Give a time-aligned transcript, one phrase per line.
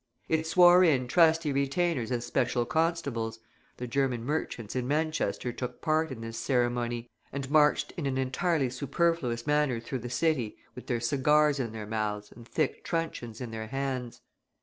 [0.27, 3.37] It swore in trusty retainers as special constables
[3.77, 8.71] (the German merchants in Manchester took part in this ceremony, and marched in an entirely
[8.71, 13.51] superfluous manner through the city with their cigars in their mouths and thick truncheons in
[13.51, 14.21] their hands).